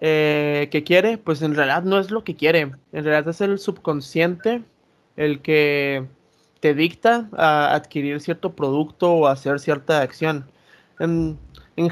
eh, 0.01 0.67
que 0.71 0.83
quiere, 0.83 1.17
pues 1.17 1.41
en 1.41 1.55
realidad 1.55 1.83
no 1.83 1.99
es 1.99 2.11
lo 2.11 2.23
que 2.23 2.35
quiere, 2.35 2.59
en 2.59 2.75
realidad 2.91 3.29
es 3.29 3.39
el 3.41 3.59
subconsciente 3.59 4.63
el 5.15 5.41
que 5.41 6.05
te 6.59 6.73
dicta 6.73 7.29
a 7.37 7.73
adquirir 7.73 8.19
cierto 8.19 8.55
producto 8.55 9.13
o 9.13 9.27
hacer 9.27 9.59
cierta 9.59 10.01
acción. 10.01 10.45
En, 10.99 11.37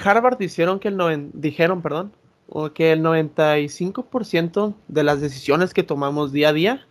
Harvard 0.03 0.38
dijeron 0.38 0.79
que 0.79 0.88
el 0.88 1.29
dijeron, 1.33 1.81
perdón, 1.81 2.13
que 2.74 2.91
el 2.91 3.01
95% 3.01 4.75
de 4.88 5.03
las 5.03 5.22
decisiones 5.22 5.74
que 5.74 5.83
tomamos 5.83 6.31
día 6.31 6.50
a 6.50 6.53
día 6.53 6.88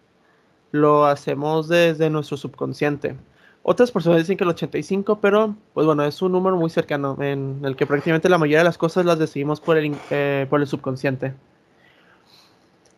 lo 0.73 1.07
hacemos 1.07 1.69
desde 1.69 2.11
nuestro 2.11 2.37
subconsciente. 2.37 3.17
Otras 3.63 3.93
personas 3.93 4.19
dicen 4.19 4.37
que 4.37 4.45
el 4.45 4.51
85, 4.51 5.21
pero 5.21 5.55
pues 5.73 5.87
bueno, 5.87 6.05
es 6.05 6.21
un 6.21 6.33
número 6.33 6.57
muy 6.57 6.69
cercano 6.69 7.17
en 7.21 7.61
el 7.63 7.77
que 7.77 7.87
prácticamente 7.87 8.29
la 8.29 8.39
mayoría 8.39 8.59
de 8.59 8.65
las 8.65 8.79
cosas 8.79 9.07
las 9.07 9.19
decidimos 9.19 9.61
por 9.61 9.77
el, 9.77 9.95
eh, 10.11 10.47
por 10.51 10.61
el 10.61 10.67
subconsciente. 10.67 11.35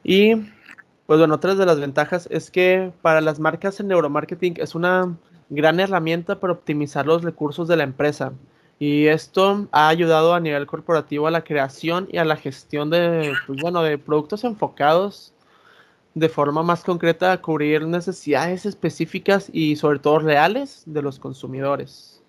Y 0.03 0.37
pues 1.07 1.19
bueno, 1.19 1.35
otra 1.35 1.55
de 1.55 1.67
las 1.67 1.81
ventajas 1.81 2.29
es 2.31 2.51
que 2.51 2.93
para 3.03 3.21
las 3.21 3.41
marcas 3.41 3.79
el 3.81 3.89
neuromarketing 3.89 4.55
es 4.59 4.75
una 4.75 5.15
gran 5.51 5.81
herramienta 5.81 6.41
para 6.41 6.55
optimizar 6.55 7.07
los 7.07 7.23
recursos 7.23 7.69
de 7.69 7.77
la 7.77 7.85
empresa. 7.85 8.33
Y 8.79 9.07
esto 9.07 9.69
ha 9.71 9.89
ayudado 9.89 10.35
a 10.35 10.41
nivel 10.41 10.67
corporativo 10.67 11.27
a 11.27 11.31
la 11.31 11.45
creación 11.45 12.09
y 12.11 12.19
a 12.19 12.25
la 12.25 12.37
gestión 12.37 12.91
de, 12.91 13.33
pues 13.47 13.61
bueno, 13.61 13.83
de 13.83 13.99
productos 13.99 14.45
enfocados 14.45 15.33
de 16.15 16.29
forma 16.29 16.63
más 16.63 16.85
concreta 16.85 17.33
a 17.33 17.41
cubrir 17.41 17.87
necesidades 17.87 18.67
específicas 18.67 19.49
y 19.53 19.77
sobre 19.77 19.99
todo 19.99 20.21
reales 20.21 20.83
de 20.87 21.03
los 21.03 21.19
consumidores. 21.19 22.23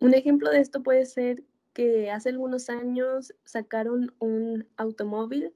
Un 0.00 0.14
ejemplo 0.14 0.50
de 0.50 0.60
esto 0.60 0.82
puede 0.82 1.06
ser 1.06 1.42
que 1.72 2.10
hace 2.10 2.30
algunos 2.30 2.70
años 2.70 3.34
sacaron 3.44 4.12
un 4.18 4.66
automóvil 4.76 5.52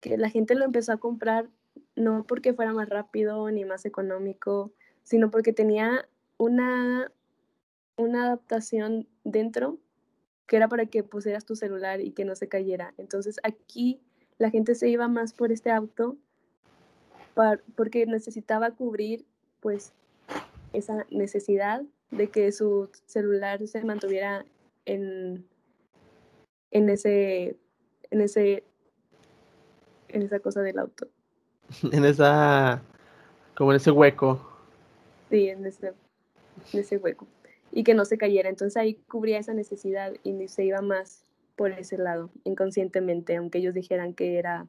que 0.00 0.18
la 0.18 0.28
gente 0.28 0.54
lo 0.54 0.64
empezó 0.64 0.92
a 0.92 0.96
comprar 0.98 1.48
no 1.94 2.24
porque 2.26 2.52
fuera 2.52 2.72
más 2.72 2.88
rápido 2.88 3.50
ni 3.50 3.64
más 3.64 3.84
económico, 3.84 4.72
sino 5.04 5.30
porque 5.30 5.52
tenía 5.52 6.06
una, 6.36 7.10
una 8.02 8.26
adaptación 8.26 9.08
dentro 9.24 9.78
que 10.46 10.56
era 10.56 10.68
para 10.68 10.86
que 10.86 11.02
pusieras 11.02 11.44
tu 11.44 11.56
celular 11.56 12.00
y 12.00 12.10
que 12.10 12.24
no 12.24 12.36
se 12.36 12.48
cayera. 12.48 12.94
Entonces 12.98 13.38
aquí 13.42 14.00
la 14.38 14.50
gente 14.50 14.74
se 14.74 14.88
iba 14.88 15.08
más 15.08 15.32
por 15.32 15.52
este 15.52 15.70
auto 15.70 16.16
porque 17.74 18.06
necesitaba 18.06 18.72
cubrir 18.72 19.24
pues 19.60 19.92
esa 20.72 21.06
necesidad 21.10 21.82
de 22.10 22.28
que 22.28 22.52
su 22.52 22.90
celular 23.06 23.66
se 23.66 23.82
mantuviera 23.84 24.44
en, 24.84 25.46
en 26.70 26.90
ese 26.90 27.56
en 28.10 28.20
ese 28.20 28.64
en 30.08 30.22
esa 30.22 30.40
cosa 30.40 30.60
del 30.60 30.78
auto. 30.78 31.08
en 31.92 32.04
esa 32.04 32.82
como 33.56 33.72
en 33.72 33.76
ese 33.76 33.90
hueco. 33.90 34.40
Sí, 35.30 35.48
en 35.48 35.64
ese, 35.64 35.94
en 36.72 36.80
ese 36.80 36.98
hueco. 36.98 37.26
Y 37.72 37.84
que 37.84 37.94
no 37.94 38.04
se 38.04 38.18
cayera. 38.18 38.48
Entonces 38.48 38.76
ahí 38.76 38.94
cubría 39.08 39.38
esa 39.38 39.54
necesidad 39.54 40.12
y 40.22 40.48
se 40.48 40.64
iba 40.64 40.80
más 40.82 41.24
por 41.56 41.72
ese 41.72 41.98
lado, 41.98 42.30
inconscientemente, 42.44 43.36
aunque 43.36 43.58
ellos 43.58 43.74
dijeran 43.74 44.14
que 44.14 44.38
era 44.38 44.66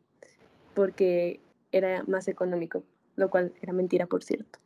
porque 0.73 1.39
era 1.71 2.03
más 2.07 2.27
económico, 2.27 2.83
lo 3.15 3.29
cual 3.29 3.53
era 3.61 3.73
mentira, 3.73 4.05
por 4.05 4.23
cierto. 4.23 4.59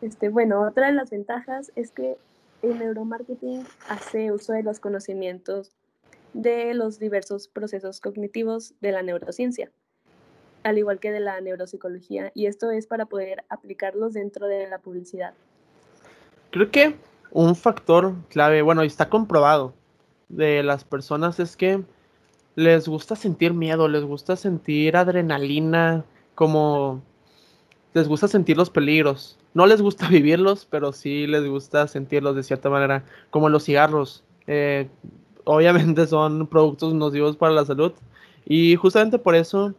Este, 0.00 0.28
bueno, 0.28 0.62
otra 0.62 0.88
de 0.88 0.92
las 0.92 1.10
ventajas 1.10 1.72
es 1.74 1.90
que 1.90 2.16
el 2.62 2.78
neuromarketing 2.78 3.64
hace 3.88 4.32
uso 4.32 4.52
de 4.52 4.62
los 4.62 4.80
conocimientos 4.80 5.72
de 6.32 6.74
los 6.74 6.98
diversos 6.98 7.48
procesos 7.48 8.00
cognitivos 8.00 8.74
de 8.80 8.92
la 8.92 9.02
neurociencia, 9.02 9.70
al 10.64 10.78
igual 10.78 11.00
que 11.00 11.12
de 11.12 11.20
la 11.20 11.40
neuropsicología, 11.40 12.30
y 12.34 12.46
esto 12.46 12.70
es 12.70 12.86
para 12.86 13.06
poder 13.06 13.44
aplicarlos 13.48 14.12
dentro 14.12 14.46
de 14.46 14.68
la 14.68 14.78
publicidad. 14.78 15.32
Creo 16.50 16.70
que 16.70 16.94
un 17.30 17.56
factor 17.56 18.14
clave, 18.28 18.62
bueno, 18.62 18.82
está 18.82 19.08
comprobado, 19.08 19.74
de 20.28 20.62
las 20.62 20.84
personas 20.84 21.38
es 21.40 21.56
que 21.56 21.82
les 22.56 22.88
gusta 22.88 23.16
sentir 23.16 23.52
miedo, 23.52 23.88
les 23.88 24.04
gusta 24.04 24.36
sentir 24.36 24.96
adrenalina, 24.96 26.04
como 26.34 27.02
les 27.94 28.08
gusta 28.08 28.28
sentir 28.28 28.56
los 28.56 28.70
peligros. 28.70 29.38
No 29.54 29.66
les 29.66 29.80
gusta 29.82 30.08
vivirlos, 30.10 30.66
pero 30.68 30.92
sí 30.92 31.26
les 31.26 31.46
gusta 31.46 31.86
sentirlos 31.86 32.34
de 32.36 32.42
cierta 32.42 32.70
manera, 32.70 33.04
como 33.30 33.48
los 33.48 33.64
cigarros. 33.64 34.24
Eh, 34.46 34.88
obviamente 35.44 36.06
son 36.06 36.46
productos 36.46 36.94
nocivos 36.94 37.36
para 37.36 37.52
la 37.52 37.64
salud 37.64 37.92
y 38.44 38.76
justamente 38.76 39.18
por 39.18 39.34
eso 39.34 39.74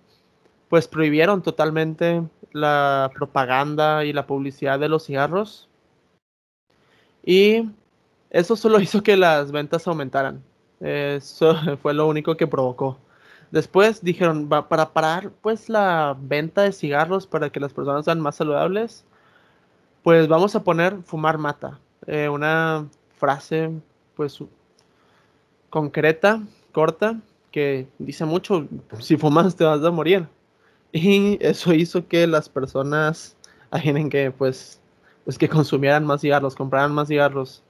pues 0.69 0.87
prohibieron 0.87 1.41
totalmente 1.41 2.23
la 2.51 3.09
propaganda 3.13 4.03
y 4.03 4.11
la 4.13 4.27
publicidad 4.27 4.79
de 4.79 4.89
los 4.89 5.05
cigarros. 5.05 5.66
Y 7.27 7.69
eso 8.29 8.55
solo 8.55 8.79
hizo 8.81 9.03
que 9.03 9.17
las 9.17 9.51
ventas 9.51 9.85
aumentaran. 9.85 10.41
Eso 10.79 11.55
fue 11.81 11.93
lo 11.93 12.07
único 12.07 12.37
que 12.37 12.47
provocó. 12.47 12.97
Después 13.51 14.03
dijeron, 14.03 14.49
para 14.49 14.93
parar 14.93 15.31
pues 15.41 15.69
la 15.69 16.17
venta 16.19 16.63
de 16.63 16.71
cigarros 16.71 17.27
para 17.27 17.49
que 17.49 17.59
las 17.59 17.73
personas 17.73 18.05
sean 18.05 18.19
más 18.19 18.35
saludables, 18.35 19.05
pues 20.03 20.27
vamos 20.27 20.55
a 20.55 20.63
poner 20.63 20.97
fumar 21.03 21.37
mata. 21.37 21.79
Eh, 22.07 22.29
una 22.29 22.87
frase 23.17 23.71
pues 24.15 24.39
concreta, 25.69 26.41
corta, 26.71 27.19
que 27.51 27.87
dice 27.99 28.25
mucho, 28.25 28.67
si 28.99 29.17
fumas 29.17 29.55
te 29.55 29.65
vas 29.65 29.83
a 29.83 29.91
morir. 29.91 30.27
Y 30.93 31.37
eso 31.41 31.73
hizo 31.73 32.07
que 32.07 32.25
las 32.25 32.47
personas, 32.47 33.35
imaginen 33.71 34.09
que 34.09 34.31
pues, 34.31 34.79
pues 35.27 35.37
que 35.37 35.49
consumieran 35.49 36.05
más 36.05 36.21
cigarros, 36.21 36.55
compraran 36.55 36.93
más 36.93 37.09
cigarros. 37.09 37.61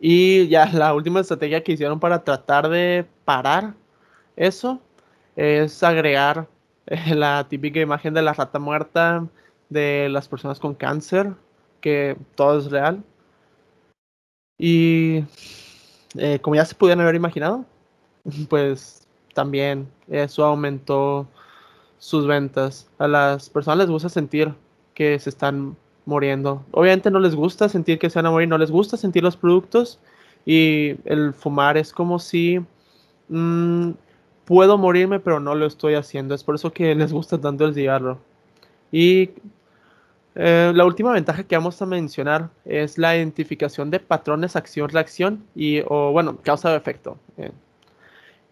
Y 0.00 0.48
ya 0.48 0.66
la 0.72 0.92
última 0.92 1.20
estrategia 1.20 1.62
que 1.62 1.70
hicieron 1.70 2.00
para 2.00 2.24
tratar 2.24 2.68
de 2.68 3.06
parar 3.24 3.74
eso 4.34 4.80
es 5.36 5.84
agregar 5.84 6.48
eh, 6.86 7.14
la 7.14 7.46
típica 7.48 7.78
imagen 7.78 8.12
de 8.12 8.22
la 8.22 8.32
rata 8.32 8.58
muerta, 8.58 9.24
de 9.68 10.08
las 10.10 10.26
personas 10.26 10.58
con 10.58 10.74
cáncer, 10.74 11.32
que 11.80 12.16
todo 12.34 12.58
es 12.58 12.68
real. 12.72 13.04
Y 14.58 15.24
eh, 16.18 16.40
como 16.42 16.56
ya 16.56 16.64
se 16.64 16.74
pudieron 16.74 17.02
haber 17.02 17.14
imaginado, 17.14 17.64
pues 18.48 19.06
también 19.32 19.88
eso 20.08 20.44
aumentó 20.44 21.28
sus 21.98 22.26
ventas. 22.26 22.90
A 22.98 23.06
las 23.06 23.48
personas 23.48 23.78
les 23.78 23.90
gusta 23.90 24.08
sentir 24.08 24.52
que 24.92 25.16
se 25.20 25.30
están 25.30 25.76
muriendo. 26.10 26.62
Obviamente 26.72 27.10
no 27.10 27.20
les 27.20 27.34
gusta 27.34 27.70
sentir 27.70 27.98
que 27.98 28.10
se 28.10 28.18
van 28.18 28.26
a 28.26 28.30
morir, 28.30 28.48
no 28.48 28.58
les 28.58 28.70
gusta 28.70 28.98
sentir 28.98 29.22
los 29.22 29.36
productos 29.36 29.98
y 30.44 30.96
el 31.04 31.32
fumar 31.32 31.78
es 31.78 31.92
como 31.92 32.18
si 32.18 32.60
mm, 33.28 33.90
puedo 34.44 34.76
morirme 34.76 35.20
pero 35.20 35.40
no 35.40 35.54
lo 35.54 35.64
estoy 35.66 35.94
haciendo. 35.94 36.34
Es 36.34 36.44
por 36.44 36.56
eso 36.56 36.72
que 36.72 36.94
les 36.94 37.12
gusta 37.12 37.40
tanto 37.40 37.64
el 37.64 37.74
cigarro. 37.74 38.18
Y 38.92 39.30
eh, 40.34 40.72
la 40.74 40.84
última 40.84 41.12
ventaja 41.12 41.44
que 41.44 41.56
vamos 41.56 41.80
a 41.80 41.86
mencionar 41.86 42.50
es 42.64 42.98
la 42.98 43.16
identificación 43.16 43.90
de 43.90 44.00
patrones 44.00 44.56
acción-reacción 44.56 45.44
y 45.54 45.80
o 45.86 46.12
bueno, 46.12 46.38
causa 46.42 46.70
de 46.70 46.76
efecto. 46.76 47.16
Eh, 47.38 47.52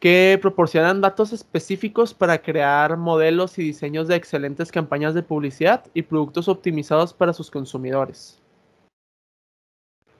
que 0.00 0.38
proporcionan 0.40 1.00
datos 1.00 1.32
específicos 1.32 2.14
para 2.14 2.40
crear 2.40 2.96
modelos 2.96 3.58
y 3.58 3.62
diseños 3.62 4.06
de 4.06 4.16
excelentes 4.16 4.70
campañas 4.70 5.14
de 5.14 5.22
publicidad 5.22 5.84
y 5.94 6.02
productos 6.02 6.48
optimizados 6.48 7.12
para 7.12 7.32
sus 7.32 7.50
consumidores. 7.50 8.40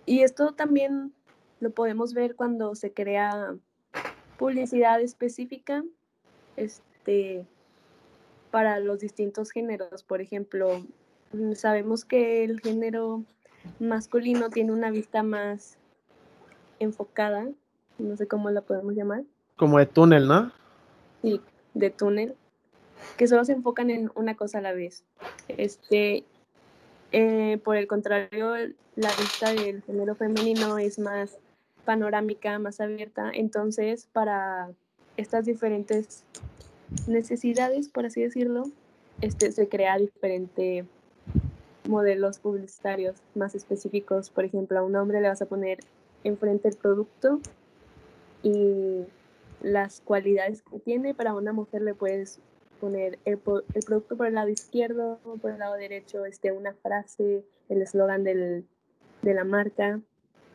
Y 0.05 0.21
esto 0.21 0.53
también 0.53 1.13
lo 1.61 1.71
podemos 1.71 2.15
ver 2.15 2.35
cuando 2.35 2.75
se 2.75 2.93
crea 2.93 3.55
publicidad 4.39 5.01
específica 5.01 5.85
este, 6.57 7.47
para 8.51 8.81
los 8.81 9.01
distintos 9.01 9.51
géneros. 9.51 10.03
Por 10.03 10.21
ejemplo, 10.21 10.85
sabemos 11.55 12.05
que 12.05 12.45
el 12.45 12.61
género 12.61 13.23
masculino 13.79 14.51
tiene 14.51 14.73
una 14.73 14.91
vista 14.91 15.23
más 15.23 15.77
enfocada, 16.81 17.49
no 17.99 18.17
sé 18.17 18.27
cómo 18.27 18.51
la 18.51 18.63
podemos 18.63 18.95
llamar, 18.95 19.25
como 19.59 19.79
de 19.79 19.87
túnel, 19.87 20.27
¿no? 20.27 20.51
Sí, 21.21 21.41
de 21.75 21.91
túnel, 21.91 22.35
que 23.19 23.29
solo 23.29 23.45
se 23.45 23.53
enfocan 23.53 23.91
en 23.91 24.11
una 24.15 24.35
cosa 24.35 24.59
a 24.59 24.63
la 24.63 24.73
vez. 24.73 25.05
Este, 25.49 26.25
eh, 27.13 27.59
por 27.63 27.77
el 27.77 27.87
contrario, 27.87 28.55
la 28.97 29.11
vista 29.11 29.53
del 29.53 29.83
género 29.83 30.15
femenino 30.15 30.79
es 30.79 30.99
más 30.99 31.37
panorámica, 31.85 32.59
más 32.59 32.81
abierta. 32.81 33.31
Entonces, 33.35 34.09
para 34.13 34.71
estas 35.17 35.45
diferentes 35.45 36.25
necesidades, 37.07 37.89
por 37.89 38.07
así 38.07 38.23
decirlo, 38.23 38.65
este, 39.21 39.53
se 39.53 39.69
crea 39.69 39.99
diferente 39.99 40.87
modelos 41.89 42.39
publicitarios 42.39 43.17
más 43.35 43.55
específicos. 43.55 44.31
Por 44.31 44.45
ejemplo, 44.45 44.79
a 44.79 44.83
un 44.83 44.95
hombre 44.97 45.21
le 45.21 45.29
vas 45.29 45.43
a 45.43 45.47
poner 45.47 45.81
enfrente 46.23 46.69
el 46.69 46.77
producto 46.77 47.41
y 48.43 49.05
las 49.63 50.01
cualidades 50.01 50.63
que 50.63 50.79
tiene. 50.79 51.15
Para 51.15 51.35
una 51.35 51.53
mujer 51.53 51.83
le 51.83 51.95
puedes 51.95 52.41
poner 52.81 53.19
el, 53.25 53.39
producto 53.39 54.17
por 54.17 54.27
el 54.27 54.35
lado 54.35 54.49
izquierdo, 54.49 55.19
por 55.41 55.51
el 55.51 55.59
lado 55.59 55.75
derecho, 55.75 56.25
este, 56.25 56.53
una 56.53 56.75
frase, 56.75 57.45
el 57.69 57.83
eslogan 57.83 58.25
de 58.25 58.65
la 59.23 59.45
marca 59.45 60.01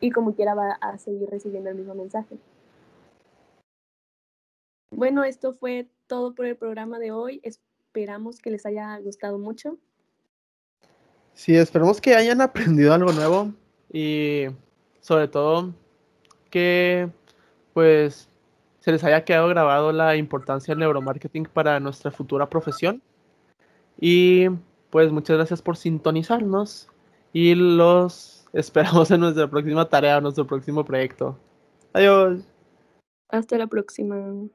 y 0.00 0.10
como 0.10 0.34
quiera 0.34 0.54
va 0.54 0.72
a 0.72 0.98
seguir 0.98 1.28
recibiendo 1.30 1.70
el 1.70 1.76
mismo 1.76 1.94
mensaje. 1.94 2.36
Bueno, 4.90 5.24
esto 5.24 5.52
fue 5.54 5.88
todo 6.06 6.34
por 6.34 6.46
el 6.46 6.56
programa 6.56 6.98
de 6.98 7.10
hoy. 7.10 7.40
Esperamos 7.42 8.40
que 8.40 8.50
les 8.50 8.66
haya 8.66 8.98
gustado 8.98 9.38
mucho. 9.38 9.78
Sí, 11.32 11.56
esperemos 11.56 12.00
que 12.00 12.14
hayan 12.14 12.40
aprendido 12.40 12.94
algo 12.94 13.12
nuevo 13.12 13.52
y 13.92 14.46
sobre 15.00 15.28
todo 15.28 15.74
que 16.50 17.08
pues 17.72 18.28
se 18.84 18.92
les 18.92 19.02
haya 19.02 19.24
quedado 19.24 19.48
grabado 19.48 19.92
la 19.92 20.14
importancia 20.14 20.72
del 20.72 20.80
neuromarketing 20.80 21.44
para 21.44 21.80
nuestra 21.80 22.10
futura 22.10 22.50
profesión. 22.50 23.00
Y 23.98 24.48
pues 24.90 25.10
muchas 25.10 25.38
gracias 25.38 25.62
por 25.62 25.78
sintonizarnos 25.78 26.90
y 27.32 27.54
los 27.54 28.46
esperamos 28.52 29.10
en 29.10 29.20
nuestra 29.20 29.48
próxima 29.48 29.88
tarea, 29.88 30.20
nuestro 30.20 30.46
próximo 30.46 30.84
proyecto. 30.84 31.34
Adiós. 31.94 32.42
Hasta 33.30 33.56
la 33.56 33.68
próxima. 33.68 34.50